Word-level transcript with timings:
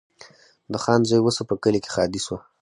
د 0.71 0.73
خان 0.83 1.01
زوی 1.09 1.21
وسو 1.23 1.41
په 1.49 1.55
کلي 1.63 1.79
کي 1.83 1.89
ښادي 1.95 2.19
سوه 2.25 2.39